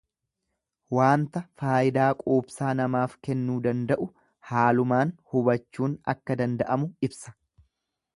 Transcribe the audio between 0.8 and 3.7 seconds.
Waanta faayidaa quubsaa namaaf kennuu